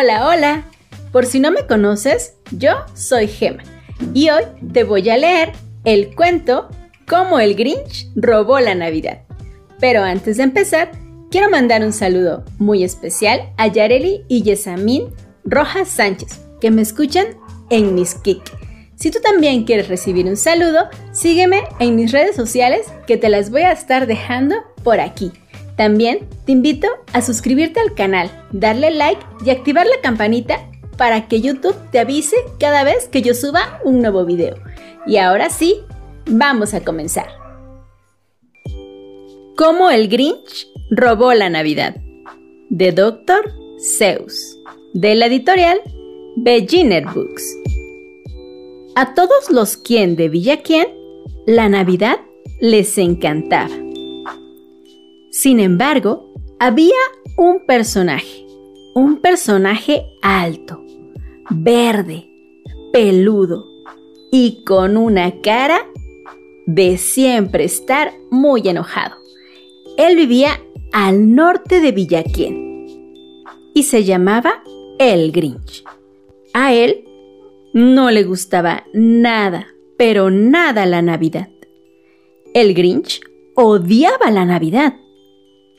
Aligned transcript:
Hola, 0.00 0.28
hola. 0.28 0.64
Por 1.12 1.26
si 1.26 1.40
no 1.40 1.50
me 1.50 1.66
conoces, 1.66 2.32
yo 2.52 2.70
soy 2.94 3.28
Gema 3.28 3.62
y 4.14 4.30
hoy 4.30 4.44
te 4.72 4.82
voy 4.82 5.10
a 5.10 5.18
leer 5.18 5.52
el 5.84 6.14
cuento 6.14 6.70
Cómo 7.06 7.38
el 7.38 7.54
Grinch 7.54 8.08
robó 8.16 8.60
la 8.60 8.74
Navidad. 8.74 9.24
Pero 9.78 10.02
antes 10.02 10.38
de 10.38 10.44
empezar, 10.44 10.90
quiero 11.30 11.50
mandar 11.50 11.84
un 11.84 11.92
saludo 11.92 12.46
muy 12.58 12.82
especial 12.82 13.52
a 13.58 13.66
Yareli 13.66 14.24
y 14.26 14.42
Yesamín 14.42 15.10
Rojas 15.44 15.88
Sánchez, 15.88 16.46
que 16.62 16.70
me 16.70 16.80
escuchan 16.80 17.26
en 17.68 17.94
mis 17.94 18.14
kick. 18.14 18.40
Si 18.94 19.10
tú 19.10 19.18
también 19.20 19.64
quieres 19.64 19.88
recibir 19.88 20.24
un 20.24 20.38
saludo, 20.38 20.88
sígueme 21.12 21.64
en 21.78 21.96
mis 21.96 22.10
redes 22.10 22.36
sociales 22.36 22.86
que 23.06 23.18
te 23.18 23.28
las 23.28 23.50
voy 23.50 23.62
a 23.62 23.72
estar 23.72 24.06
dejando 24.06 24.54
por 24.82 24.98
aquí. 24.98 25.30
También 25.76 26.28
te 26.44 26.52
invito 26.52 26.88
a 27.12 27.22
suscribirte 27.22 27.80
al 27.80 27.94
canal, 27.94 28.30
darle 28.52 28.90
like 28.90 29.20
y 29.44 29.50
activar 29.50 29.86
la 29.86 30.00
campanita 30.02 30.70
para 30.96 31.28
que 31.28 31.40
YouTube 31.40 31.76
te 31.90 31.98
avise 31.98 32.36
cada 32.58 32.84
vez 32.84 33.08
que 33.08 33.22
yo 33.22 33.34
suba 33.34 33.80
un 33.84 34.00
nuevo 34.00 34.24
video. 34.24 34.56
Y 35.06 35.16
ahora 35.16 35.48
sí, 35.48 35.76
vamos 36.26 36.74
a 36.74 36.84
comenzar. 36.84 37.28
Cómo 39.56 39.90
el 39.90 40.08
Grinch 40.08 40.68
robó 40.90 41.32
la 41.34 41.48
Navidad. 41.48 41.96
De 42.68 42.92
Dr. 42.92 43.52
Zeus. 43.96 44.58
De 44.92 45.14
la 45.14 45.26
editorial 45.26 45.80
Beginner 46.36 47.04
Books. 47.06 47.56
A 48.94 49.14
todos 49.14 49.50
los 49.50 49.76
quien 49.76 50.16
de 50.16 50.28
Villa 50.28 50.62
Quien, 50.62 50.88
la 51.46 51.68
Navidad 51.68 52.20
les 52.60 52.98
encantaba. 52.98 53.70
Sin 55.42 55.58
embargo, 55.58 56.34
había 56.58 57.00
un 57.38 57.64
personaje, 57.64 58.44
un 58.94 59.22
personaje 59.22 60.04
alto, 60.20 60.84
verde, 61.48 62.28
peludo 62.92 63.64
y 64.30 64.62
con 64.66 64.98
una 64.98 65.40
cara 65.40 65.86
de 66.66 66.98
siempre 66.98 67.64
estar 67.64 68.12
muy 68.30 68.68
enojado. 68.68 69.16
Él 69.96 70.16
vivía 70.16 70.60
al 70.92 71.34
norte 71.34 71.80
de 71.80 71.92
Villaquien 71.92 72.86
y 73.72 73.84
se 73.84 74.04
llamaba 74.04 74.62
El 74.98 75.32
Grinch. 75.32 75.84
A 76.52 76.74
él 76.74 77.08
no 77.72 78.10
le 78.10 78.24
gustaba 78.24 78.84
nada, 78.92 79.68
pero 79.96 80.30
nada 80.30 80.84
la 80.84 81.00
Navidad. 81.00 81.48
El 82.52 82.74
Grinch 82.74 83.22
odiaba 83.54 84.30
la 84.30 84.44
Navidad 84.44 84.96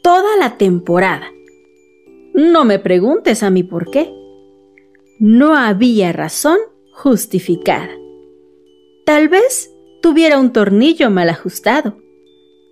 toda 0.01 0.37
la 0.37 0.57
temporada. 0.57 1.27
No 2.33 2.65
me 2.65 2.79
preguntes 2.79 3.43
a 3.43 3.49
mí 3.49 3.63
por 3.63 3.89
qué. 3.91 4.13
No 5.19 5.55
había 5.55 6.11
razón 6.11 6.57
justificada. 6.93 7.89
Tal 9.05 9.27
vez 9.27 9.71
tuviera 10.01 10.39
un 10.39 10.53
tornillo 10.53 11.09
mal 11.09 11.29
ajustado. 11.29 11.97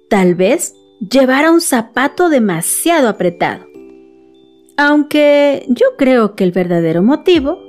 Tal 0.09 0.35
vez 0.35 0.73
llevara 1.09 1.51
un 1.51 1.61
zapato 1.61 2.29
demasiado 2.29 3.07
apretado. 3.07 3.65
Aunque 4.77 5.65
yo 5.67 5.87
creo 5.97 6.35
que 6.35 6.43
el 6.43 6.51
verdadero 6.51 7.03
motivo 7.03 7.59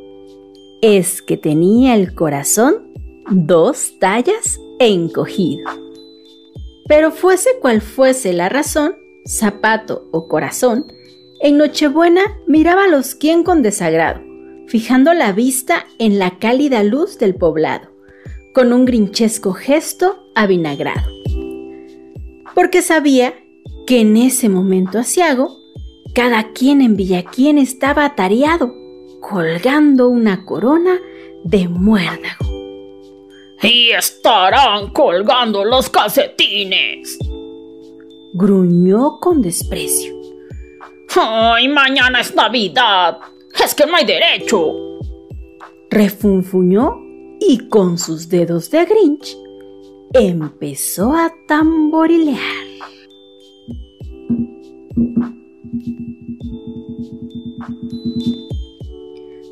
es 0.81 1.23
que 1.23 1.37
tenía 1.37 1.95
el 1.95 2.15
corazón 2.15 2.93
dos 3.31 3.99
tallas 3.99 4.59
encogido. 4.79 5.69
Pero 6.87 7.11
fuese 7.13 7.51
cual 7.61 7.81
fuese 7.81 8.33
la 8.33 8.49
razón, 8.49 8.97
zapato 9.27 10.09
o 10.13 10.29
corazón, 10.29 10.93
en 11.41 11.57
Nochebuena 11.57 12.23
miraba 12.47 12.85
a 12.85 12.89
los 12.89 13.15
quien 13.15 13.45
con 13.45 13.63
desagrado, 13.63 14.21
fijando 14.67 15.15
la 15.15 15.33
vista 15.33 15.87
en 15.99 16.19
la 16.19 16.39
cálida 16.39 16.83
luz 16.83 17.19
del 17.19 17.35
poblado, 17.35 17.89
con 18.53 18.73
un 18.73 18.85
grinchesco 18.85 19.53
gesto 19.53 20.27
avinagrado. 20.35 21.09
Porque 22.55 22.83
sabía 22.83 23.35
que 23.87 24.01
en 24.01 24.17
ese 24.17 24.49
momento 24.49 24.99
asiago, 24.99 25.57
cada 26.15 26.53
quien 26.53 26.83
en 26.83 26.97
Villaquien 26.97 27.59
estaba 27.59 28.05
atareado, 28.05 28.75
colgando 29.21 30.09
una 30.09 30.45
corona 30.45 30.99
de 31.45 31.69
muérdago. 31.69 32.47
Y 33.63 33.91
estarán 33.91 34.91
colgando 34.93 35.65
los 35.65 35.89
calcetines, 35.91 37.19
gruñó 38.33 39.19
con 39.21 39.43
desprecio. 39.43 40.15
¡Ay, 41.17 41.69
mañana 41.69 42.21
es 42.21 42.35
Navidad! 42.35 43.19
¡Es 43.63 43.75
que 43.75 43.87
no 43.87 43.97
hay 43.97 44.05
derecho! 44.05 44.99
Refunfuñó 45.91 46.97
y 47.41 47.69
con 47.69 47.99
sus 47.99 48.29
dedos 48.29 48.71
de 48.71 48.85
Grinch 48.85 49.37
empezó 50.13 51.13
a 51.13 51.33
tamborilear. 51.49 52.39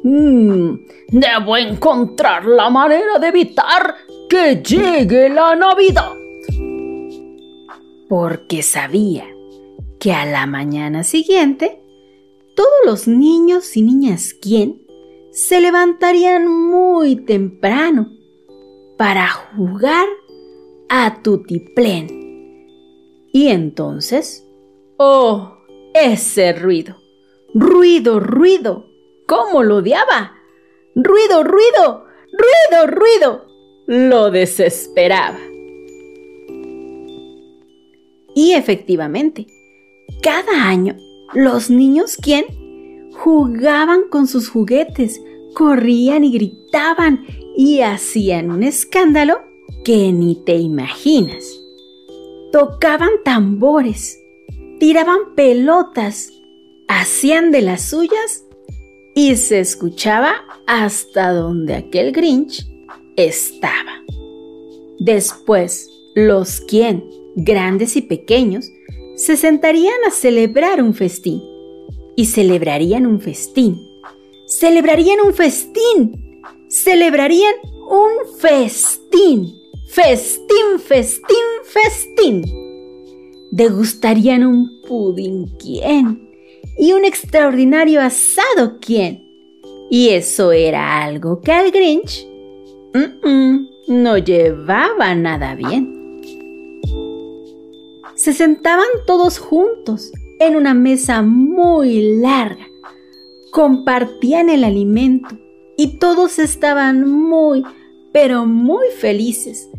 Mmm, 0.04 0.74
debo 1.08 1.56
encontrar 1.56 2.44
la 2.44 2.70
manera 2.70 3.18
de 3.20 3.28
evitar 3.28 3.94
que 4.28 4.62
llegue 4.62 5.28
la 5.28 5.56
Navidad 5.56 6.12
porque 8.08 8.62
sabía 8.62 9.26
que 9.98 10.12
a 10.12 10.24
la 10.24 10.46
mañana 10.46 11.04
siguiente 11.04 11.82
todos 12.56 12.70
los 12.84 13.08
niños 13.08 13.76
y 13.76 13.82
niñas 13.82 14.34
quien 14.34 14.82
se 15.30 15.60
levantarían 15.60 16.48
muy 16.48 17.16
temprano 17.16 18.10
para 18.96 19.28
jugar 19.28 20.08
a 20.88 21.22
tutiplén. 21.22 22.08
Y 23.32 23.48
entonces, 23.48 24.44
oh, 24.96 25.58
ese 25.94 26.52
ruido, 26.52 26.96
ruido, 27.54 28.18
ruido, 28.18 28.86
¿cómo 29.26 29.62
lo 29.62 29.76
odiaba? 29.76 30.32
Ruido, 30.96 31.44
ruido, 31.44 32.06
ruido, 32.32 32.86
ruido, 32.88 33.46
lo 33.86 34.30
desesperaba. 34.30 35.38
Y 38.38 38.52
efectivamente, 38.52 39.48
cada 40.22 40.68
año 40.68 40.94
los 41.34 41.70
niños 41.70 42.16
¿quién? 42.16 42.44
jugaban 43.10 44.02
con 44.10 44.28
sus 44.28 44.48
juguetes, 44.48 45.20
corrían 45.54 46.22
y 46.22 46.30
gritaban 46.30 47.26
y 47.56 47.80
hacían 47.80 48.52
un 48.52 48.62
escándalo 48.62 49.40
que 49.84 50.12
ni 50.12 50.36
te 50.44 50.54
imaginas. 50.54 51.44
Tocaban 52.52 53.10
tambores, 53.24 54.22
tiraban 54.78 55.34
pelotas, 55.34 56.32
hacían 56.86 57.50
de 57.50 57.62
las 57.62 57.90
suyas 57.90 58.44
y 59.16 59.34
se 59.34 59.58
escuchaba 59.58 60.44
hasta 60.68 61.32
donde 61.32 61.74
aquel 61.74 62.12
Grinch 62.12 62.68
estaba. 63.16 64.04
Después, 65.00 65.90
los 66.14 66.60
quien 66.60 67.17
grandes 67.38 67.96
y 67.96 68.02
pequeños, 68.02 68.70
se 69.14 69.36
sentarían 69.36 69.98
a 70.06 70.10
celebrar 70.10 70.82
un 70.82 70.94
festín. 70.94 71.42
Y 72.16 72.26
celebrarían 72.26 73.06
un 73.06 73.20
festín. 73.20 73.80
Celebrarían 74.46 75.18
un 75.24 75.32
festín. 75.32 76.42
Celebrarían 76.68 77.54
un 77.88 78.38
festín. 78.38 79.54
Festín, 79.88 80.78
festín, 80.78 81.36
festín. 81.64 82.44
Degustarían 83.52 84.44
un 84.44 84.82
pudín 84.86 85.46
quién. 85.58 86.28
Y 86.76 86.92
un 86.92 87.04
extraordinario 87.04 88.00
asado 88.00 88.78
quién. 88.80 89.24
Y 89.90 90.10
eso 90.10 90.52
era 90.52 91.02
algo 91.02 91.40
que 91.40 91.52
al 91.52 91.70
Grinch 91.70 92.26
no 93.88 94.18
llevaba 94.18 95.14
nada 95.14 95.54
bien 95.54 95.97
se 98.28 98.34
sentaban 98.34 98.84
todos 99.06 99.38
juntos 99.38 100.12
en 100.38 100.54
una 100.54 100.74
mesa 100.74 101.22
muy 101.22 102.18
larga. 102.18 102.66
Compartían 103.52 104.50
el 104.50 104.64
alimento 104.64 105.38
y 105.78 105.96
todos 105.96 106.38
estaban 106.38 107.08
muy, 107.10 107.64
pero 108.12 108.44
muy 108.44 108.84
felices, 108.98 109.70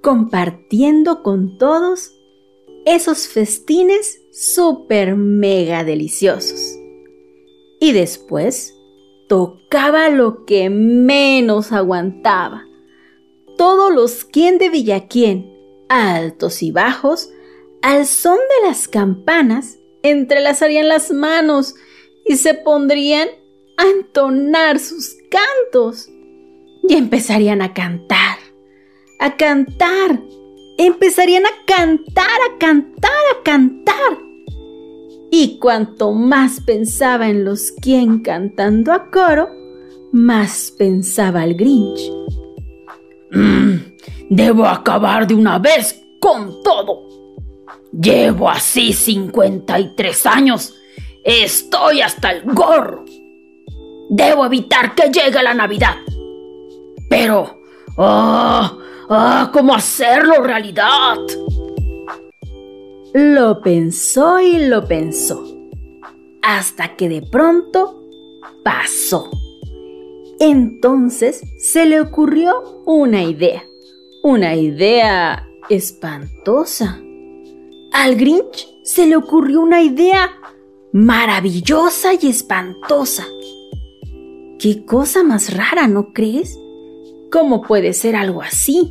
compartiendo 0.00 1.22
con 1.22 1.58
todos 1.58 2.14
esos 2.86 3.28
festines 3.28 4.22
súper 4.32 5.14
mega 5.14 5.84
deliciosos. 5.84 6.74
Y 7.78 7.92
después 7.92 8.74
tocaba 9.28 10.08
lo 10.08 10.46
que 10.46 10.70
menos 10.70 11.72
aguantaba. 11.72 12.64
Todos 13.58 13.94
los 13.94 14.24
quien 14.24 14.56
de 14.56 14.70
Villaquien, 14.70 15.52
altos 15.90 16.62
y 16.62 16.70
bajos, 16.70 17.28
al 17.82 18.06
son 18.06 18.36
de 18.36 18.68
las 18.68 18.88
campanas, 18.88 19.78
entrelazarían 20.02 20.88
las 20.88 21.10
manos 21.10 21.74
y 22.24 22.36
se 22.36 22.54
pondrían 22.54 23.28
a 23.76 23.86
entonar 23.86 24.78
sus 24.78 25.16
cantos 25.30 26.08
y 26.88 26.94
empezarían 26.94 27.62
a 27.62 27.74
cantar, 27.74 28.38
a 29.18 29.36
cantar, 29.36 30.20
empezarían 30.78 31.44
a 31.46 31.50
cantar, 31.66 32.24
a 32.24 32.58
cantar, 32.58 33.10
a 33.10 33.42
cantar. 33.42 34.18
Y 35.30 35.58
cuanto 35.58 36.12
más 36.12 36.60
pensaba 36.60 37.28
en 37.28 37.44
los 37.44 37.72
quien 37.72 38.20
cantando 38.20 38.92
a 38.92 39.10
coro, 39.10 39.48
más 40.12 40.72
pensaba 40.76 41.44
el 41.44 41.56
Grinch. 41.56 42.00
Debo 44.30 44.66
acabar 44.66 45.26
de 45.26 45.34
una 45.34 45.58
vez 45.58 46.00
con 46.20 46.62
todo. 46.62 47.11
Llevo 47.92 48.48
así 48.48 48.92
53 48.92 50.26
años. 50.26 50.74
Estoy 51.24 52.00
hasta 52.00 52.30
el 52.30 52.42
gorro. 52.44 53.04
Debo 54.08 54.46
evitar 54.46 54.94
que 54.94 55.10
llegue 55.10 55.42
la 55.42 55.54
Navidad. 55.54 55.96
Pero, 57.08 57.60
¡ah! 57.98 58.76
¡ah! 59.08 59.50
¿Cómo 59.52 59.74
hacerlo 59.74 60.42
realidad? 60.42 61.16
Lo 63.14 63.60
pensó 63.60 64.40
y 64.40 64.66
lo 64.66 64.86
pensó. 64.86 65.44
Hasta 66.42 66.96
que 66.96 67.10
de 67.10 67.22
pronto 67.22 68.02
pasó. 68.64 69.30
Entonces 70.40 71.42
se 71.58 71.84
le 71.86 72.00
ocurrió 72.00 72.82
una 72.86 73.22
idea. 73.22 73.64
Una 74.22 74.56
idea 74.56 75.46
espantosa. 75.68 77.00
Al 77.92 78.16
Grinch 78.16 78.68
se 78.82 79.06
le 79.06 79.16
ocurrió 79.16 79.60
una 79.60 79.82
idea 79.82 80.30
maravillosa 80.92 82.14
y 82.14 82.28
espantosa. 82.28 83.26
Qué 84.58 84.84
cosa 84.86 85.22
más 85.22 85.54
rara, 85.54 85.88
¿no 85.88 86.12
crees? 86.12 86.58
¿Cómo 87.30 87.62
puede 87.62 87.92
ser 87.92 88.16
algo 88.16 88.42
así? 88.42 88.90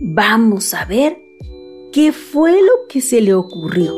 Vamos 0.00 0.74
a 0.74 0.84
ver 0.84 1.18
qué 1.92 2.12
fue 2.12 2.60
lo 2.60 2.88
que 2.88 3.00
se 3.00 3.20
le 3.20 3.34
ocurrió. 3.34 3.94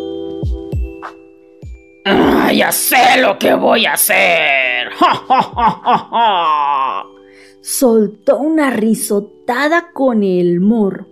Ah, 2.05 2.53
ya 2.53 2.71
sé 2.71 3.21
lo 3.21 3.39
que 3.39 3.55
voy 3.55 3.87
a 3.87 3.95
hacer. 3.95 4.91
Soltó 7.63 8.39
una 8.39 8.71
risotada 8.71 9.93
con 9.93 10.23
el 10.23 10.61
morro 10.61 11.07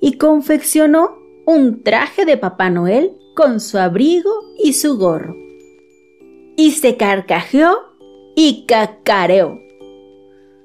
y 0.00 0.14
confeccionó 0.14 1.19
un 1.50 1.82
traje 1.82 2.24
de 2.24 2.36
Papá 2.36 2.70
Noel 2.70 3.10
con 3.34 3.58
su 3.58 3.76
abrigo 3.76 4.30
y 4.56 4.72
su 4.72 4.96
gorro. 4.98 5.34
Y 6.56 6.70
se 6.70 6.96
carcajeó 6.96 7.76
y 8.36 8.66
cacareó. 8.66 9.58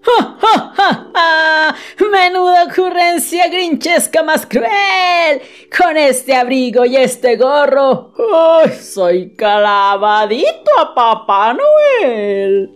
¡Ja, 0.01 0.37
ja, 0.39 0.73
ja, 0.75 1.11
ja! 1.11 1.75
¡Menuda 2.11 2.65
ocurrencia 2.65 3.47
grinchesca 3.47 4.21
más 4.21 4.45
cruel! 4.45 5.41
Con 5.75 5.97
este 5.97 6.35
abrigo 6.35 6.85
y 6.85 6.97
este 6.97 7.35
gorro, 7.35 8.13
¡ay, 8.31 8.69
soy 8.79 9.33
calabadito 9.35 10.71
a 10.79 10.93
Papá 10.93 11.55
Noel! 11.55 12.69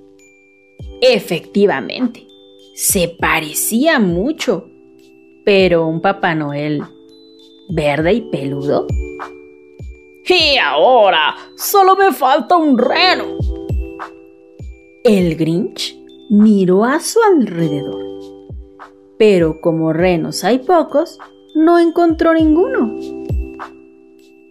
Efectivamente, 0.99 2.25
se 2.73 3.15
parecía 3.19 3.99
mucho, 3.99 4.67
pero 5.45 5.85
un 5.85 6.01
Papá 6.01 6.33
Noel 6.33 6.83
verde 7.69 8.13
y 8.13 8.21
peludo. 8.21 8.87
Y 10.27 10.57
ahora 10.57 11.35
solo 11.55 11.95
me 11.95 12.11
falta 12.11 12.55
un 12.55 12.77
reno. 12.77 13.37
El 15.03 15.35
Grinch 15.35 15.97
miró 16.29 16.83
a 16.85 16.99
su 16.99 17.19
alrededor. 17.21 18.05
Pero 19.17 19.59
como 19.59 19.91
renos 19.91 20.43
hay 20.43 20.59
pocos, 20.59 21.17
no 21.55 21.79
encontró 21.79 22.33
ninguno. 22.33 22.93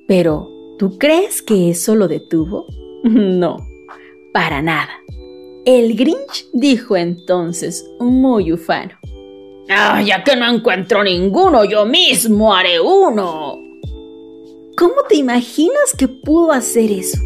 Pero, 0.08 0.48
¿tú 0.78 0.98
crees 0.98 1.42
que 1.42 1.70
eso 1.70 1.94
lo 1.94 2.08
detuvo? 2.08 2.66
No, 3.04 3.58
para 4.32 4.60
nada. 4.60 4.90
El 5.64 5.94
Grinch 5.96 6.50
dijo 6.52 6.96
entonces, 6.96 7.88
muy 8.00 8.52
ufano. 8.52 8.97
Ah, 9.70 10.00
ya 10.02 10.24
que 10.24 10.34
no 10.34 10.48
encuentro 10.50 11.04
ninguno, 11.04 11.64
yo 11.64 11.84
mismo 11.84 12.54
haré 12.54 12.80
uno. 12.80 13.58
¿Cómo 14.76 14.94
te 15.08 15.16
imaginas 15.16 15.94
que 15.96 16.08
pudo 16.08 16.52
hacer 16.52 16.90
eso? 16.90 17.18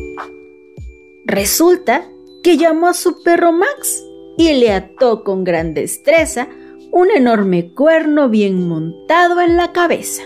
Resulta 1.24 2.08
que 2.42 2.56
llamó 2.56 2.88
a 2.88 2.94
su 2.94 3.22
perro 3.22 3.52
Max 3.52 4.04
y 4.36 4.54
le 4.54 4.72
ató 4.72 5.22
con 5.22 5.44
gran 5.44 5.74
destreza 5.74 6.48
un 6.90 7.10
enorme 7.10 7.72
cuerno 7.74 8.28
bien 8.28 8.68
montado 8.68 9.40
en 9.40 9.56
la 9.56 9.72
cabeza. 9.72 10.22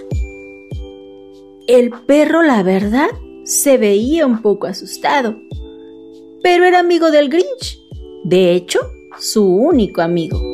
El 1.66 1.90
perro, 2.06 2.42
la 2.42 2.62
verdad, 2.62 3.10
se 3.44 3.76
veía 3.76 4.24
un 4.24 4.40
poco 4.40 4.66
asustado, 4.66 5.36
pero 6.42 6.64
era 6.64 6.78
amigo 6.78 7.10
del 7.10 7.28
Grinch, 7.28 7.80
de 8.24 8.54
hecho, 8.54 8.80
su 9.18 9.44
único 9.44 10.00
amigo. 10.00 10.45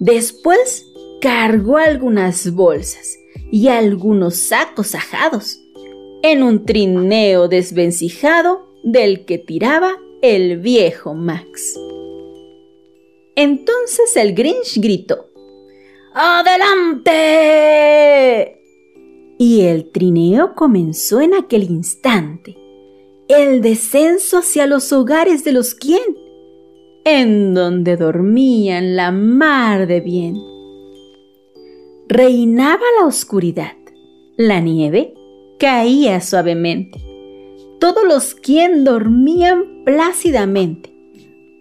Después 0.00 0.90
cargó 1.20 1.76
algunas 1.76 2.52
bolsas 2.54 3.18
y 3.52 3.68
algunos 3.68 4.36
sacos 4.36 4.94
ajados 4.94 5.60
en 6.22 6.42
un 6.42 6.64
trineo 6.64 7.48
desvencijado 7.48 8.66
del 8.82 9.26
que 9.26 9.36
tiraba 9.36 9.92
el 10.22 10.56
viejo 10.58 11.12
Max. 11.12 11.78
Entonces 13.36 14.16
el 14.16 14.34
Grinch 14.34 14.78
gritó, 14.80 15.26
¡Adelante! 16.14 17.10
Y 19.38 19.60
el 19.60 19.90
trineo 19.90 20.54
comenzó 20.54 21.20
en 21.20 21.34
aquel 21.34 21.64
instante, 21.64 22.56
el 23.28 23.60
descenso 23.60 24.38
hacia 24.38 24.66
los 24.66 24.94
hogares 24.94 25.44
de 25.44 25.52
los 25.52 25.74
quien, 25.74 26.02
en 27.04 27.54
donde 27.54 27.96
dormían 27.96 28.96
la 28.96 29.10
mar 29.10 29.86
de 29.86 30.00
bien. 30.00 30.36
Reinaba 32.08 32.84
la 33.00 33.06
oscuridad, 33.06 33.76
la 34.36 34.60
nieve 34.60 35.14
caía 35.58 36.20
suavemente. 36.20 37.00
Todos 37.78 38.04
los 38.04 38.34
quien 38.34 38.84
dormían 38.84 39.84
plácidamente 39.84 40.92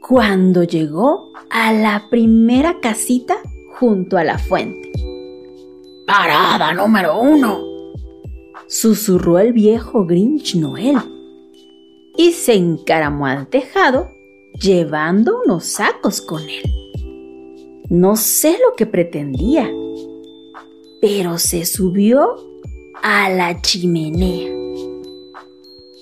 cuando 0.01 0.63
llegó 0.63 1.31
a 1.49 1.71
la 1.73 2.07
primera 2.09 2.79
casita 2.81 3.37
junto 3.79 4.17
a 4.17 4.23
la 4.23 4.37
fuente. 4.37 4.91
Parada 6.07 6.73
número 6.73 7.19
uno, 7.19 7.61
susurró 8.67 9.39
el 9.39 9.53
viejo 9.53 10.05
Grinch 10.05 10.55
Noel 10.55 10.97
y 12.17 12.31
se 12.31 12.55
encaramó 12.55 13.27
al 13.27 13.47
tejado 13.47 14.09
llevando 14.59 15.41
unos 15.45 15.65
sacos 15.65 16.21
con 16.21 16.41
él. 16.41 16.63
No 17.89 18.15
sé 18.15 18.51
lo 18.51 18.75
que 18.75 18.85
pretendía, 18.85 19.71
pero 21.01 21.37
se 21.37 21.65
subió 21.65 22.35
a 23.01 23.29
la 23.29 23.61
chimenea. 23.61 24.53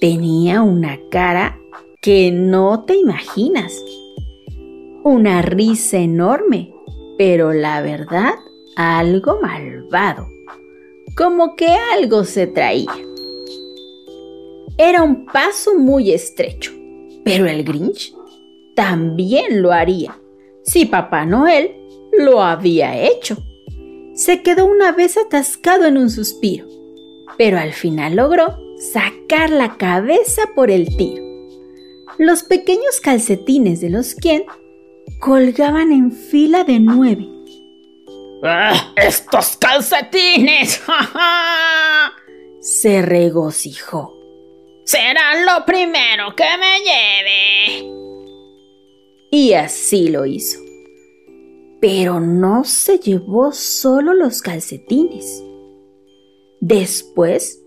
Tenía 0.02 0.62
una 0.62 1.00
cara 1.10 1.60
que 2.02 2.32
no 2.32 2.84
te 2.86 2.96
imaginas. 2.96 3.74
Una 5.04 5.42
risa 5.42 5.98
enorme, 5.98 6.74
pero 7.18 7.54
la 7.54 7.82
verdad 7.82 8.34
algo 8.76 9.40
malvado, 9.42 10.28
como 11.16 11.56
que 11.56 11.68
algo 11.94 12.24
se 12.26 12.48
traía. 12.48 12.94
Era 14.78 15.02
un 15.02 15.26
paso 15.26 15.76
muy 15.76 16.12
estrecho, 16.12 16.72
pero 17.24 17.48
el 17.48 17.64
Grinch 17.64 18.17
también 18.78 19.64
lo 19.64 19.72
haría, 19.72 20.22
si 20.64 20.86
Papá 20.86 21.26
Noel 21.26 21.76
lo 22.12 22.44
había 22.44 22.96
hecho. 22.96 23.36
Se 24.14 24.44
quedó 24.44 24.68
una 24.68 24.92
vez 24.92 25.18
atascado 25.18 25.86
en 25.86 25.98
un 25.98 26.12
suspiro, 26.12 26.68
pero 27.40 27.58
al 27.58 27.74
final 27.74 28.18
logró 28.18 28.56
sacar 28.94 29.50
la 29.50 29.78
cabeza 29.78 30.44
por 30.56 30.70
el 30.70 30.96
tiro. 30.96 31.24
Los 32.20 32.44
pequeños 32.44 33.02
calcetines 33.02 33.82
de 33.82 33.90
los 33.90 34.14
quien 34.14 34.44
colgaban 35.20 35.92
en 35.92 36.12
fila 36.12 36.64
de 36.64 36.80
nueve. 36.80 37.28
¡Ah, 38.44 38.94
¡Estos 38.96 39.58
calcetines! 39.58 40.84
Se 42.60 43.02
regocijó. 43.02 44.14
Serán 44.86 45.48
lo 45.48 45.66
primero 45.66 46.36
que 46.36 46.46
me 46.60 46.80
lleve. 46.82 47.97
Y 49.32 49.54
así 49.54 50.10
lo 50.10 50.26
hizo. 50.26 50.60
Pero 51.80 52.20
no 52.20 52.64
se 52.64 53.00
llevó 53.00 53.52
solo 53.52 54.14
los 54.14 54.42
calcetines. 54.42 55.44
Después 56.60 57.62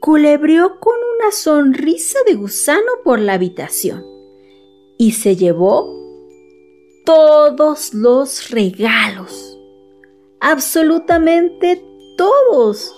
culebrió 0.00 0.80
con 0.80 0.94
una 1.16 1.30
sonrisa 1.30 2.18
de 2.26 2.34
gusano 2.34 2.90
por 3.04 3.20
la 3.20 3.34
habitación 3.34 4.04
y 4.96 5.12
se 5.12 5.36
llevó 5.36 5.94
todos 7.04 7.92
los 7.92 8.50
regalos. 8.50 9.58
Absolutamente 10.40 11.82
todos. 12.16 12.94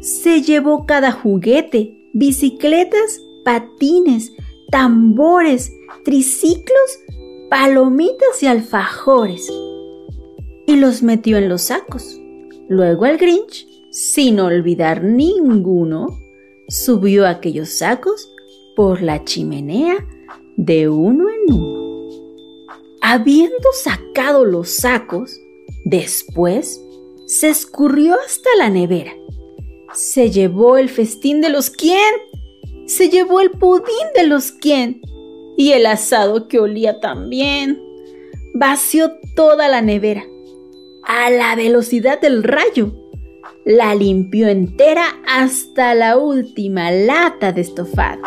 Se 0.00 0.42
llevó 0.42 0.86
cada 0.86 1.10
juguete, 1.10 2.10
bicicletas, 2.12 3.20
patines, 3.44 4.32
tambores, 4.70 5.72
triciclos, 6.04 6.98
palomitas 7.48 8.42
y 8.42 8.46
alfajores. 8.46 9.50
Y 10.66 10.76
los 10.76 11.02
metió 11.02 11.38
en 11.38 11.48
los 11.48 11.62
sacos. 11.62 12.20
Luego 12.68 13.06
el 13.06 13.16
Grinch, 13.16 13.66
sin 13.90 14.38
olvidar 14.40 15.02
ninguno, 15.02 16.18
subió 16.68 17.26
aquellos 17.26 17.70
sacos 17.70 18.30
por 18.76 19.00
la 19.00 19.24
chimenea 19.24 20.06
de 20.56 20.88
uno 20.88 21.26
en 21.30 21.54
uno. 21.54 21.78
Habiendo 23.00 23.68
sacado 23.82 24.44
los 24.44 24.68
sacos, 24.70 25.40
después 25.84 26.82
se 27.26 27.48
escurrió 27.48 28.16
hasta 28.24 28.50
la 28.58 28.68
nevera. 28.68 29.12
Se 29.94 30.30
llevó 30.30 30.76
el 30.76 30.90
festín 30.90 31.40
de 31.40 31.48
los 31.48 31.70
quién, 31.70 32.14
se 32.86 33.08
llevó 33.08 33.40
el 33.40 33.50
pudín 33.52 34.08
de 34.14 34.26
los 34.26 34.52
quién 34.52 35.00
y 35.58 35.72
el 35.72 35.84
asado 35.84 36.48
que 36.48 36.58
olía 36.58 37.00
tan 37.00 37.28
bien. 37.28 37.78
Vació 38.54 39.12
toda 39.34 39.68
la 39.68 39.82
nevera 39.82 40.24
a 41.04 41.28
la 41.28 41.54
velocidad 41.54 42.18
del 42.18 42.42
rayo. 42.42 42.94
La 43.66 43.94
limpió 43.94 44.48
entera 44.48 45.04
hasta 45.26 45.94
la 45.94 46.16
última 46.16 46.90
lata 46.90 47.52
de 47.52 47.60
estofado. 47.60 48.22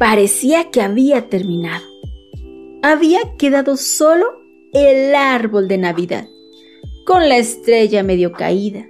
Parecía 0.00 0.70
que 0.72 0.80
había 0.80 1.28
terminado 1.28 1.84
había 2.82 3.36
quedado 3.36 3.76
solo 3.76 4.26
el 4.72 5.14
árbol 5.14 5.68
de 5.68 5.78
Navidad, 5.78 6.28
con 7.04 7.28
la 7.28 7.38
estrella 7.38 8.02
medio 8.02 8.32
caída 8.32 8.86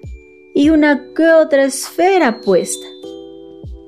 y 0.54 0.70
una 0.70 1.06
que 1.14 1.30
otra 1.30 1.64
esfera 1.64 2.40
puesta. 2.40 2.86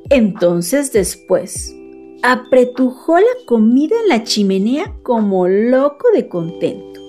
Entonces 0.09 0.93
después, 0.93 1.75
apretujó 2.23 3.19
la 3.19 3.45
comida 3.47 3.97
en 4.03 4.09
la 4.09 4.25
chimenea 4.25 4.95
como 5.03 5.49
loco 5.49 6.09
de 6.15 6.29
contento. 6.29 7.01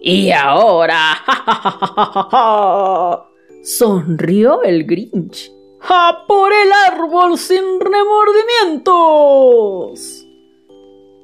Y 0.00 0.32
ahora, 0.32 0.98
sonrió 3.62 4.62
el 4.62 4.84
Grinch. 4.84 5.52
¡A 5.86 6.24
por 6.26 6.50
el 6.52 6.72
árbol 6.92 7.36
sin 7.38 7.78
remordimientos! 7.80 10.26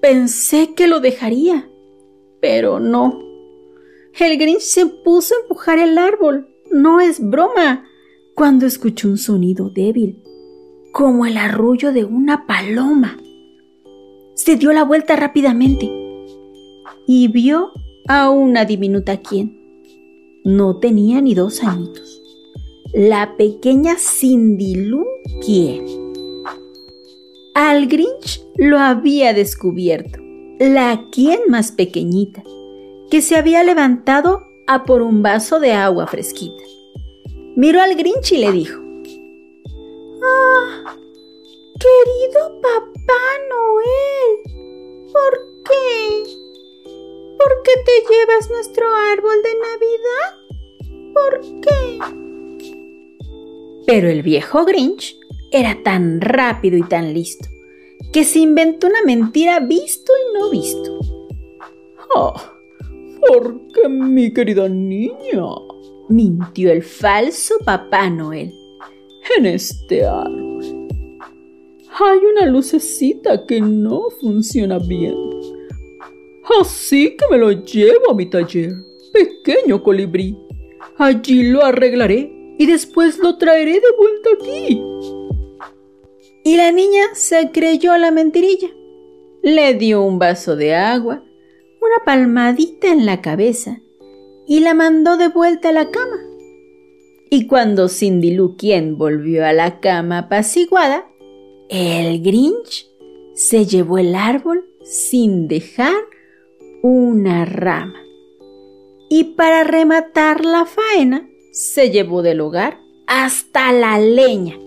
Pensé 0.00 0.74
que 0.74 0.86
lo 0.86 1.00
dejaría, 1.00 1.70
pero 2.40 2.78
no. 2.80 3.18
El 4.18 4.38
Grinch 4.38 4.62
se 4.62 4.86
puso 4.86 5.34
a 5.34 5.40
empujar 5.42 5.78
el 5.78 5.98
árbol. 5.98 6.48
No 6.70 7.00
es 7.00 7.20
broma. 7.20 7.84
Cuando 8.34 8.64
escuchó 8.64 9.08
un 9.08 9.18
sonido 9.18 9.68
débil, 9.70 10.22
como 10.92 11.26
el 11.26 11.36
arrullo 11.36 11.92
de 11.92 12.04
una 12.04 12.46
paloma. 12.46 13.16
Se 14.34 14.56
dio 14.56 14.72
la 14.72 14.84
vuelta 14.84 15.16
rápidamente 15.16 15.90
y 17.06 17.28
vio 17.28 17.72
a 18.08 18.30
una 18.30 18.64
diminuta 18.64 19.18
quien. 19.18 19.58
No 20.44 20.78
tenía 20.78 21.20
ni 21.20 21.34
dos 21.34 21.62
añitos. 21.62 22.22
La 22.92 23.36
pequeña 23.36 23.96
Cindy 23.98 24.74
Lou 24.74 25.06
quien. 25.44 25.84
Al 27.54 27.86
Grinch 27.86 28.42
lo 28.56 28.78
había 28.78 29.34
descubierto, 29.34 30.18
la 30.58 31.04
quien 31.12 31.40
más 31.48 31.72
pequeñita, 31.72 32.42
que 33.10 33.20
se 33.20 33.36
había 33.36 33.62
levantado 33.62 34.42
a 34.66 34.84
por 34.84 35.02
un 35.02 35.22
vaso 35.22 35.60
de 35.60 35.72
agua 35.72 36.06
fresquita. 36.06 36.62
Miró 37.56 37.82
al 37.82 37.96
Grinch 37.96 38.32
y 38.32 38.38
le 38.38 38.52
dijo, 38.52 38.80
Querido 42.40 42.60
Papá 42.62 43.22
Noel, 43.50 44.30
¿por 45.12 45.32
qué? 45.64 46.24
¿Por 47.38 47.62
qué 47.64 47.72
te 47.84 47.92
llevas 48.08 48.50
nuestro 48.50 48.86
árbol 49.12 49.42
de 49.42 49.54
Navidad? 49.68 50.28
¿Por 51.14 51.32
qué? 51.60 51.98
Pero 53.86 54.08
el 54.08 54.22
viejo 54.22 54.64
Grinch 54.64 55.18
era 55.50 55.82
tan 55.82 56.20
rápido 56.20 56.78
y 56.78 56.82
tan 56.82 57.12
listo 57.12 57.48
que 58.12 58.24
se 58.24 58.38
inventó 58.38 58.86
una 58.86 59.02
mentira 59.04 59.60
visto 59.60 60.12
y 60.12 60.38
no 60.38 60.50
visto. 60.50 60.98
¡Ah! 62.16 62.54
¿Por 63.26 63.66
qué, 63.74 63.88
mi 63.88 64.32
querida 64.32 64.68
niña? 64.68 65.44
mintió 66.08 66.72
el 66.72 66.82
falso 66.82 67.56
Papá 67.64 68.08
Noel. 68.08 68.52
En 69.36 69.46
este 69.46 70.06
árbol 70.06 70.79
hay 72.02 72.18
una 72.18 72.46
lucecita 72.46 73.46
que 73.46 73.60
no 73.60 74.10
funciona 74.20 74.78
bien. 74.78 75.14
Así 76.60 77.16
que 77.16 77.24
me 77.30 77.38
lo 77.38 77.50
llevo 77.50 78.10
a 78.10 78.14
mi 78.14 78.26
taller, 78.26 78.72
pequeño 79.12 79.82
colibrí. 79.82 80.36
Allí 80.96 81.44
lo 81.44 81.64
arreglaré 81.64 82.32
y 82.58 82.66
después 82.66 83.18
lo 83.18 83.36
traeré 83.36 83.74
de 83.74 83.92
vuelta 83.98 84.30
aquí. 84.34 84.82
Y 86.44 86.56
la 86.56 86.72
niña 86.72 87.02
se 87.14 87.50
creyó 87.52 87.96
la 87.98 88.10
mentirilla. 88.10 88.68
Le 89.42 89.74
dio 89.74 90.02
un 90.02 90.18
vaso 90.18 90.56
de 90.56 90.74
agua, 90.74 91.22
una 91.80 92.04
palmadita 92.04 92.88
en 92.88 93.06
la 93.06 93.20
cabeza 93.20 93.80
y 94.46 94.60
la 94.60 94.74
mandó 94.74 95.16
de 95.16 95.28
vuelta 95.28 95.68
a 95.68 95.72
la 95.72 95.90
cama. 95.90 96.16
Y 97.30 97.46
cuando 97.46 97.88
Cindy 97.88 98.32
Lou 98.32 98.56
quien 98.56 98.98
volvió 98.98 99.46
a 99.46 99.52
la 99.52 99.80
cama 99.80 100.18
apaciguada, 100.18 101.06
el 101.70 102.20
Grinch 102.22 102.86
se 103.34 103.64
llevó 103.64 103.98
el 103.98 104.14
árbol 104.14 104.66
sin 104.82 105.48
dejar 105.48 106.02
una 106.82 107.44
rama. 107.44 108.02
Y 109.08 109.24
para 109.34 109.64
rematar 109.64 110.44
la 110.44 110.66
faena, 110.66 111.28
se 111.52 111.90
llevó 111.90 112.22
del 112.22 112.40
hogar 112.40 112.78
hasta 113.06 113.72
la 113.72 113.98
leña 113.98 114.58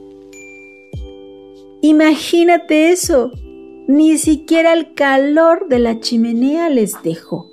Imagínate 1.83 2.91
eso. 2.91 3.33
Ni 3.89 4.17
siquiera 4.17 4.71
el 4.71 4.93
calor 4.93 5.67
de 5.67 5.79
la 5.79 5.99
chimenea 5.99 6.69
les 6.69 6.93
dejó. 7.03 7.51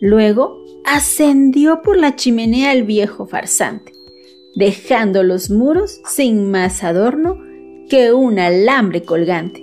Luego 0.00 0.64
ascendió 0.84 1.82
por 1.82 1.96
la 1.96 2.14
chimenea 2.14 2.72
el 2.72 2.84
viejo 2.84 3.26
farsante, 3.26 3.90
dejando 4.54 5.24
los 5.24 5.50
muros 5.50 6.00
sin 6.06 6.52
más 6.52 6.84
adorno 6.84 7.36
que 7.88 8.12
un 8.12 8.38
alambre 8.38 9.02
colgante. 9.02 9.62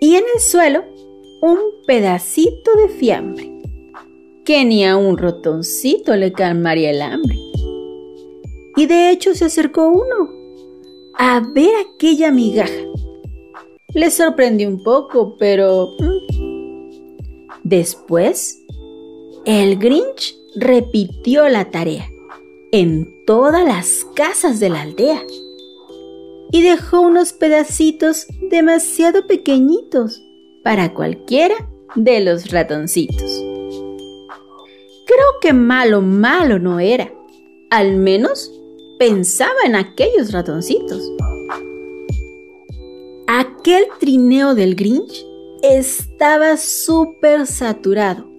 Y 0.00 0.16
en 0.16 0.24
el 0.34 0.40
suelo 0.40 0.84
un 1.42 1.58
pedacito 1.86 2.74
de 2.76 2.88
fiambre, 2.88 3.62
que 4.44 4.64
ni 4.64 4.84
a 4.84 4.96
un 4.96 5.18
rotoncito 5.18 6.16
le 6.16 6.32
calmaría 6.32 6.90
el 6.90 7.02
hambre. 7.02 7.38
Y 8.76 8.86
de 8.86 9.10
hecho 9.10 9.34
se 9.34 9.46
acercó 9.46 9.88
uno 9.88 10.30
a 11.16 11.40
ver 11.54 11.70
aquella 11.94 12.30
migaja. 12.30 12.72
Le 13.94 14.10
sorprendió 14.10 14.68
un 14.68 14.82
poco, 14.82 15.36
pero... 15.38 15.88
Mm. 15.98 16.24
Después, 17.62 18.62
el 19.46 19.78
Grinch 19.78 20.36
repitió 20.56 21.48
la 21.48 21.70
tarea 21.70 22.10
en 22.72 23.24
todas 23.26 23.64
las 23.64 24.04
casas 24.14 24.60
de 24.60 24.68
la 24.68 24.82
aldea 24.82 25.22
y 26.54 26.62
dejó 26.62 27.00
unos 27.00 27.32
pedacitos 27.32 28.28
demasiado 28.48 29.26
pequeñitos 29.26 30.22
para 30.62 30.94
cualquiera 30.94 31.56
de 31.96 32.20
los 32.20 32.52
ratoncitos. 32.52 33.42
Creo 35.04 35.26
que 35.40 35.52
malo, 35.52 36.00
malo 36.00 36.60
no 36.60 36.78
era. 36.78 37.12
Al 37.70 37.96
menos 37.96 38.52
pensaba 39.00 39.56
en 39.66 39.74
aquellos 39.74 40.30
ratoncitos. 40.30 41.02
Aquel 43.26 43.86
trineo 43.98 44.54
del 44.54 44.76
Grinch 44.76 45.26
estaba 45.60 46.56
súper 46.56 47.48
saturado, 47.48 48.30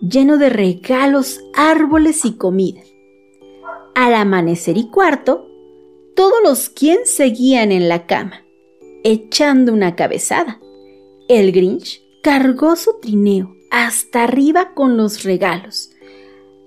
lleno 0.00 0.38
de 0.38 0.50
regalos, 0.50 1.40
árboles 1.52 2.24
y 2.26 2.36
comida. 2.36 2.82
Al 3.96 4.14
amanecer 4.14 4.76
y 4.76 4.88
cuarto, 4.88 5.55
todos 6.16 6.38
los 6.42 6.68
quien 6.68 6.98
seguían 7.04 7.70
en 7.70 7.88
la 7.88 8.06
cama, 8.06 8.44
echando 9.04 9.72
una 9.72 9.94
cabezada. 9.94 10.60
El 11.28 11.52
Grinch 11.52 12.02
cargó 12.22 12.74
su 12.74 12.98
trineo 13.00 13.54
hasta 13.70 14.24
arriba 14.24 14.74
con 14.74 14.96
los 14.96 15.22
regalos. 15.22 15.90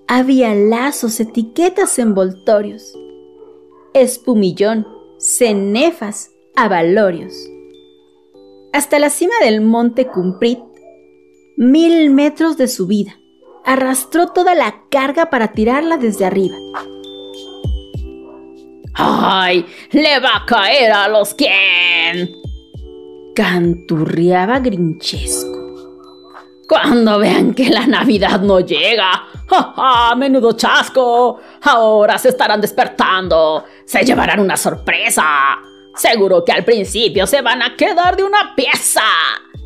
Había 0.07 0.55
lazos, 0.55 1.19
etiquetas, 1.19 1.99
envoltorios 1.99 2.95
espumillón, 3.93 4.87
cenefas, 5.17 6.31
avalorios. 6.55 7.33
hasta 8.71 8.99
la 8.99 9.09
cima 9.09 9.33
del 9.43 9.61
monte 9.61 10.07
Cumprit, 10.07 10.59
mil 11.57 12.11
metros 12.11 12.55
de 12.55 12.67
subida. 12.67 13.15
Arrastró 13.65 14.27
toda 14.27 14.55
la 14.55 14.83
carga 14.89 15.29
para 15.29 15.51
tirarla 15.51 15.97
desde 15.97 16.25
arriba. 16.25 16.55
¡Ay! 19.01 19.65
¡Le 19.91 20.19
va 20.19 20.37
a 20.37 20.45
caer 20.45 20.91
a 20.91 21.07
los 21.07 21.33
quién! 21.33 22.35
Canturreaba 23.33 24.59
Grinchesco. 24.59 25.57
Cuando 26.67 27.17
vean 27.17 27.53
que 27.53 27.69
la 27.69 27.87
Navidad 27.87 28.41
no 28.41 28.59
llega. 28.59 29.23
¡Ja, 29.47 29.73
ja! 29.73 30.15
¡Menudo 30.15 30.51
chasco! 30.51 31.39
Ahora 31.61 32.17
se 32.17 32.29
estarán 32.29 32.59
despertando. 32.59 33.63
Se 33.85 34.03
llevarán 34.03 34.41
una 34.41 34.57
sorpresa. 34.57 35.23
Seguro 35.95 36.43
que 36.43 36.51
al 36.51 36.65
principio 36.65 37.25
se 37.25 37.41
van 37.41 37.61
a 37.61 37.77
quedar 37.77 38.17
de 38.17 38.25
una 38.25 38.53
pieza. 38.53 39.01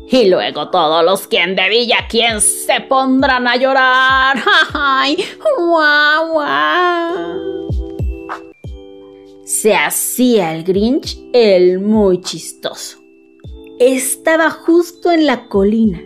Y 0.06 0.30
luego 0.30 0.70
todos 0.70 1.04
los 1.04 1.26
quien 1.26 1.56
de 1.56 1.68
Villa 1.68 2.06
quien 2.08 2.40
se 2.40 2.80
pondrán 2.82 3.48
a 3.48 3.56
llorar. 3.56 4.36
¡Ay! 4.72 5.16
¡Guau, 5.58 6.28
guau! 6.28 7.53
Se 9.44 9.74
hacía 9.74 10.54
el 10.54 10.64
Grinch 10.64 11.18
el 11.34 11.78
muy 11.78 12.22
chistoso. 12.22 12.98
Estaba 13.78 14.48
justo 14.48 15.10
en 15.10 15.26
la 15.26 15.48
colina, 15.48 16.00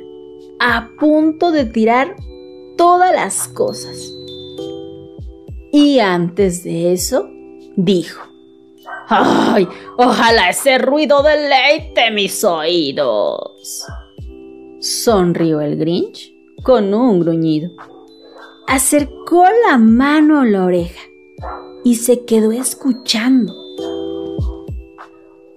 a 0.59 0.90
punto 0.99 1.52
de 1.52 1.64
tirar 1.64 2.16
todas 2.76 3.14
las 3.14 3.47
cosas. 3.47 4.12
Y 5.71 6.00
antes 6.00 6.64
de 6.64 6.92
eso, 6.92 7.30
dijo, 7.76 8.25
¡Ay! 9.09 9.68
Ojalá 9.97 10.50
ese 10.50 10.78
ruido 10.78 11.23
deleite 11.23 12.11
mis 12.11 12.42
oídos. 12.42 13.87
Sonrió 14.80 15.61
el 15.61 15.76
Grinch 15.76 16.35
con 16.64 16.92
un 16.92 17.21
gruñido. 17.21 17.71
Acercó 18.66 19.45
la 19.68 19.78
mano 19.78 20.40
a 20.40 20.45
la 20.45 20.64
oreja 20.64 21.08
y 21.85 21.97
se 21.97 22.25
quedó 22.25 22.52
escuchando. 22.52 23.54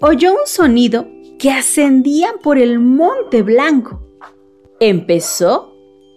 Oyó 0.01 0.31
un 0.31 0.45
sonido 0.45 1.07
que 1.37 1.51
ascendía 1.51 2.33
por 2.41 2.57
el 2.57 2.79
monte 2.79 3.41
blanco. 3.41 4.01
Empezó 4.79 5.75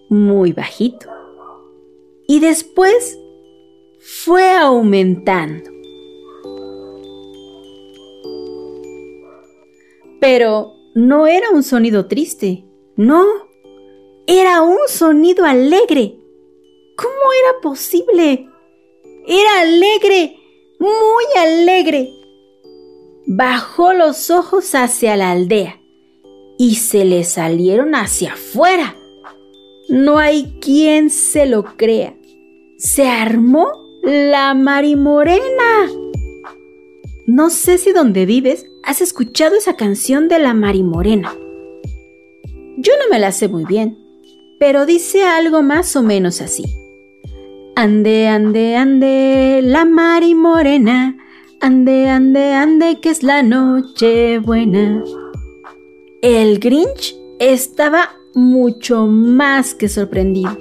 muy 0.08 0.52
bajito 0.52 1.08
y 2.26 2.40
después 2.40 3.18
fue 3.98 4.50
aumentando. 4.50 5.70
Pero 10.20 10.72
no 10.94 11.26
era 11.26 11.50
un 11.50 11.62
sonido 11.62 12.06
triste, 12.06 12.64
no, 12.96 13.24
era 14.26 14.62
un 14.62 14.78
sonido 14.88 15.44
alegre. 15.44 16.18
¿Cómo 16.96 17.32
era 17.42 17.60
posible? 17.60 18.48
Era 19.26 19.60
alegre, 19.60 20.36
muy 20.78 21.24
alegre. 21.38 22.10
Bajó 23.26 23.94
los 23.94 24.30
ojos 24.30 24.74
hacia 24.74 25.16
la 25.16 25.30
aldea 25.30 25.80
y 26.58 26.74
se 26.74 27.06
le 27.06 27.24
salieron 27.24 27.94
hacia 27.94 28.34
afuera. 28.34 28.94
No 29.88 30.18
hay 30.18 30.58
quien 30.60 31.08
se 31.08 31.46
lo 31.46 31.64
crea. 31.76 32.14
Se 32.76 33.08
armó 33.08 33.66
la 34.02 34.52
marimorena. 34.52 35.90
No 37.26 37.48
sé 37.48 37.78
si 37.78 37.92
donde 37.92 38.26
vives 38.26 38.66
has 38.82 39.00
escuchado 39.00 39.56
esa 39.56 39.76
canción 39.76 40.28
de 40.28 40.38
la 40.38 40.52
marimorena. 40.52 41.34
Yo 42.76 42.92
no 42.98 43.08
me 43.10 43.18
la 43.18 43.32
sé 43.32 43.48
muy 43.48 43.64
bien, 43.64 43.98
pero 44.60 44.84
dice 44.84 45.24
algo 45.24 45.62
más 45.62 45.96
o 45.96 46.02
menos 46.02 46.42
así. 46.42 46.83
Ande, 47.76 48.28
ande, 48.28 48.76
ande, 48.76 49.60
la 49.60 49.84
marimorena. 49.84 51.18
Ande, 51.60 52.08
ande, 52.08 52.52
ande, 52.52 53.00
que 53.00 53.10
es 53.10 53.24
la 53.24 53.42
noche 53.42 54.38
buena. 54.38 55.02
El 56.22 56.60
Grinch 56.60 57.16
estaba 57.40 58.10
mucho 58.32 59.08
más 59.08 59.74
que 59.74 59.88
sorprendido. 59.88 60.56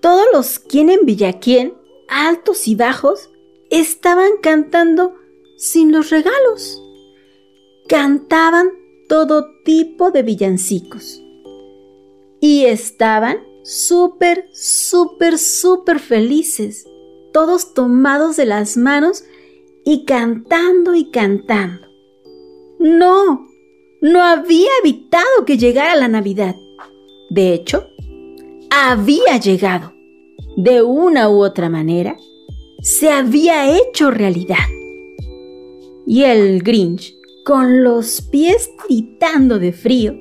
Todos 0.00 0.24
los 0.32 0.58
quien 0.58 0.88
en 0.88 1.04
Villaquien, 1.04 1.74
altos 2.08 2.66
y 2.68 2.74
bajos, 2.74 3.30
estaban 3.68 4.30
cantando 4.40 5.14
sin 5.58 5.92
los 5.92 6.08
regalos. 6.08 6.82
Cantaban 7.86 8.70
todo 9.10 9.60
tipo 9.62 10.10
de 10.10 10.22
villancicos. 10.22 11.22
Y 12.40 12.64
estaban 12.64 13.51
súper, 13.62 14.48
súper, 14.52 15.38
súper 15.38 15.98
felices, 15.98 16.86
todos 17.32 17.74
tomados 17.74 18.36
de 18.36 18.46
las 18.46 18.76
manos 18.76 19.24
y 19.84 20.04
cantando 20.04 20.94
y 20.94 21.10
cantando. 21.10 21.86
No, 22.78 23.46
no 24.00 24.22
había 24.22 24.68
evitado 24.80 25.44
que 25.46 25.58
llegara 25.58 25.96
la 25.96 26.08
Navidad. 26.08 26.56
De 27.30 27.54
hecho, 27.54 27.86
había 28.70 29.38
llegado. 29.38 29.92
De 30.56 30.82
una 30.82 31.30
u 31.30 31.42
otra 31.42 31.70
manera, 31.70 32.18
se 32.82 33.10
había 33.10 33.74
hecho 33.74 34.10
realidad 34.10 34.58
y 36.06 36.24
el 36.24 36.62
Grinch, 36.62 37.14
con 37.44 37.82
los 37.82 38.22
pies 38.22 38.70
gritando 38.86 39.58
de 39.58 39.72
frío, 39.72 40.14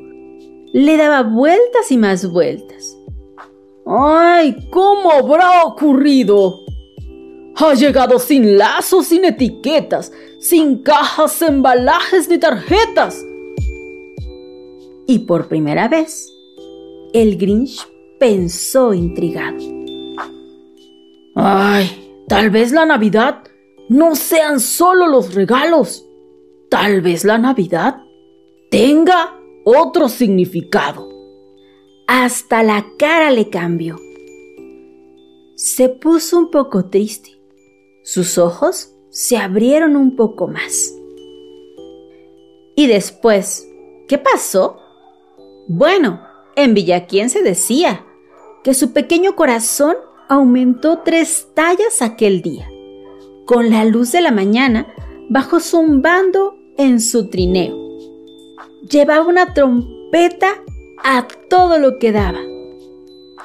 le 0.73 0.97
daba 0.97 1.23
vueltas 1.23 1.91
y 1.91 1.97
más 1.97 2.29
vueltas. 2.31 2.97
¡Ay! 3.93 4.55
¿Cómo 4.69 5.11
habrá 5.11 5.63
ocurrido? 5.63 6.61
Ha 7.55 7.73
llegado 7.73 8.19
sin 8.19 8.57
lazos, 8.57 9.07
sin 9.07 9.25
etiquetas, 9.25 10.13
sin 10.39 10.81
cajas, 10.81 11.41
embalajes 11.41 12.29
ni 12.29 12.37
tarjetas. 12.37 13.21
Y 15.07 15.19
por 15.27 15.49
primera 15.49 15.89
vez, 15.89 16.31
el 17.11 17.37
Grinch 17.37 17.85
pensó 18.17 18.93
intrigado. 18.93 19.57
¡Ay! 21.35 22.23
Tal 22.29 22.49
vez 22.49 22.71
la 22.71 22.85
Navidad 22.85 23.43
no 23.89 24.15
sean 24.15 24.61
solo 24.61 25.07
los 25.07 25.33
regalos. 25.33 26.05
Tal 26.69 27.01
vez 27.01 27.25
la 27.25 27.37
Navidad 27.37 28.03
tenga 28.69 29.37
otro 29.65 30.07
significado. 30.07 31.10
Hasta 32.07 32.63
la 32.63 32.85
cara 32.97 33.31
le 33.31 33.49
cambió. 33.49 33.97
Se 35.55 35.89
puso 35.89 36.37
un 36.37 36.51
poco 36.51 36.85
triste. 36.85 37.39
Sus 38.03 38.37
ojos 38.37 38.93
se 39.09 39.37
abrieron 39.37 39.95
un 39.95 40.15
poco 40.15 40.47
más. 40.47 40.93
Y 42.75 42.87
después, 42.87 43.67
¿qué 44.07 44.17
pasó? 44.17 44.77
Bueno, 45.67 46.21
en 46.55 46.73
Villaquien 46.73 47.29
se 47.29 47.43
decía 47.43 48.05
que 48.63 48.73
su 48.73 48.91
pequeño 48.93 49.35
corazón 49.35 49.95
aumentó 50.29 50.99
tres 50.99 51.47
tallas 51.53 52.01
aquel 52.01 52.41
día 52.41 52.67
con 53.51 53.69
la 53.69 53.83
luz 53.83 54.13
de 54.13 54.21
la 54.21 54.31
mañana, 54.31 54.87
bajó 55.29 55.59
zumbando 55.59 56.55
en 56.77 57.01
su 57.01 57.29
trineo. 57.29 57.75
Llevaba 58.89 59.25
una 59.25 59.53
trompeta 59.53 60.63
a 61.03 61.27
todo 61.49 61.79
lo 61.79 61.99
que 61.99 62.11
daba. 62.11 62.41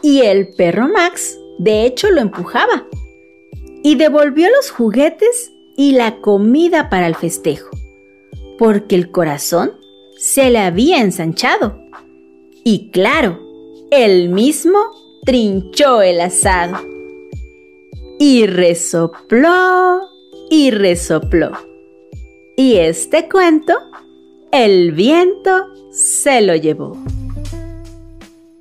Y 0.03 0.21
el 0.23 0.49
perro 0.49 0.89
Max, 0.89 1.39
de 1.59 1.85
hecho, 1.87 2.11
lo 2.11 2.21
empujaba. 2.21 2.87
Y 3.83 3.95
devolvió 3.95 4.49
los 4.51 4.71
juguetes 4.71 5.53
y 5.77 5.93
la 5.93 6.21
comida 6.21 6.89
para 6.91 7.07
el 7.07 7.15
festejo, 7.15 7.71
porque 8.59 8.95
el 8.95 9.11
corazón 9.11 9.73
se 10.17 10.51
le 10.51 10.59
había 10.59 11.01
ensanchado. 11.01 11.79
Y 12.65 12.91
claro, 12.91 13.39
él 13.91 14.29
mismo 14.29 14.79
trinchó 15.25 16.03
el 16.03 16.21
asado 16.21 16.79
y 18.19 18.47
resopló 18.47 20.01
y 20.51 20.71
resopló. 20.71 21.53
Y 22.57 22.77
este 22.77 23.29
cuento, 23.29 23.75
el 24.51 24.93
viento 24.93 25.67
se 25.91 26.41
lo 26.41 26.57
llevó. 26.57 26.97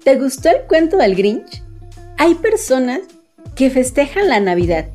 ¿Te 0.05 0.17
gustó 0.17 0.49
el 0.49 0.67
cuento 0.67 0.97
del 0.97 1.15
Grinch? 1.15 1.63
Hay 2.19 2.35
personas 2.35 2.99
que 3.55 3.71
festejan 3.71 4.29
la 4.29 4.39
Navidad 4.39 4.85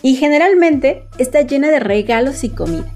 y 0.00 0.14
generalmente 0.16 1.02
está 1.18 1.42
llena 1.42 1.70
de 1.70 1.78
regalos 1.78 2.42
y 2.42 2.48
comida. 2.48 2.90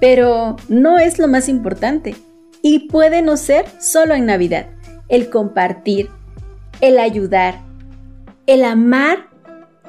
Pero 0.00 0.56
no 0.68 0.98
es 0.98 1.20
lo 1.20 1.28
más 1.28 1.48
importante 1.48 2.16
y 2.60 2.88
puede 2.88 3.22
no 3.22 3.36
ser 3.36 3.66
solo 3.80 4.14
en 4.14 4.26
Navidad. 4.26 4.66
El 5.08 5.30
compartir, 5.30 6.10
el 6.80 6.98
ayudar, 6.98 7.60
el 8.48 8.64
amar 8.64 9.28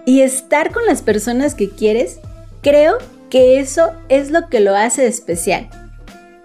y 0.06 0.22
estar 0.22 0.72
con 0.72 0.86
las 0.86 1.02
personas 1.02 1.56
que 1.56 1.72
quieres, 1.72 2.20
creo 2.62 3.00
que 3.32 3.60
eso 3.60 3.92
es 4.08 4.30
lo 4.30 4.50
que 4.50 4.60
lo 4.60 4.76
hace 4.76 5.08
especial. 5.08 5.68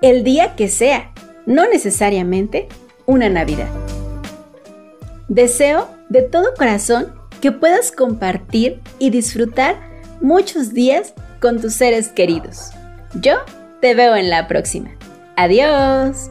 el 0.01 0.25
día 0.25 0.57
que 0.57 0.69
sea, 0.69 1.13
no 1.45 1.69
necesariamente 1.69 2.69
una 3.05 3.29
Navidad. 3.29 3.82
Deseo 5.33 5.89
de 6.11 6.21
todo 6.21 6.53
corazón 6.59 7.11
que 7.41 7.53
puedas 7.53 7.91
compartir 7.91 8.83
y 8.99 9.09
disfrutar 9.09 9.81
muchos 10.21 10.75
días 10.75 11.15
con 11.41 11.59
tus 11.59 11.73
seres 11.73 12.09
queridos. 12.09 12.73
Yo 13.15 13.37
te 13.81 13.95
veo 13.95 14.15
en 14.15 14.29
la 14.29 14.47
próxima. 14.47 14.91
Adiós. 15.37 16.29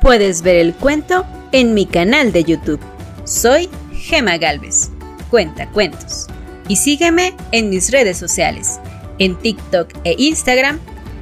Puedes 0.00 0.42
ver 0.42 0.54
el 0.54 0.72
cuento 0.72 1.26
en 1.50 1.74
mi 1.74 1.84
canal 1.84 2.30
de 2.30 2.44
YouTube. 2.44 2.78
Soy 3.24 3.68
Gema 3.92 4.38
Galvez. 4.38 4.90
Cuenta 5.28 5.68
cuentos. 5.72 6.28
Y 6.68 6.76
sígueme 6.76 7.34
en 7.50 7.70
mis 7.70 7.90
redes 7.90 8.16
sociales, 8.16 8.78
en 9.18 9.34
TikTok 9.36 9.90
e 10.04 10.14
Instagram 10.16 10.78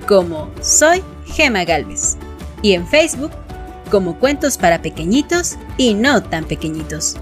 como 0.06 0.50
Soy 0.60 1.02
Gema 1.24 1.64
Galvez 1.64 2.18
y 2.60 2.74
en 2.74 2.86
Facebook 2.86 3.30
como 3.92 4.18
Cuentos 4.18 4.56
para 4.56 4.80
Pequeñitos 4.80 5.58
y 5.76 5.92
No 5.92 6.22
tan 6.22 6.46
Pequeñitos. 6.46 7.18